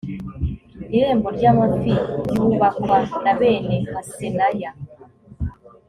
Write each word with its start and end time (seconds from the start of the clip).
irembo 0.97 1.27
ry 1.37 1.45
amafi 1.51 1.93
ryubakwa 2.29 2.97
na 3.23 3.33
bene 3.39 3.75
hasenaya 3.93 4.71